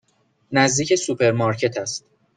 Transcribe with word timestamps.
نزدیک 0.51 0.95
سوپرمارکت 0.95 1.77
است. 1.77 2.05